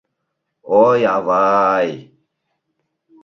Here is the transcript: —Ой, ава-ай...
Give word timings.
—Ой, 0.83 0.99
ава-ай... 1.15 1.89